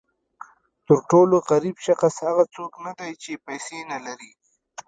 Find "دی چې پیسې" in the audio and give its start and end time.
2.99-3.77